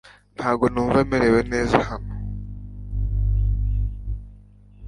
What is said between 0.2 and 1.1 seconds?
Ntabwo numva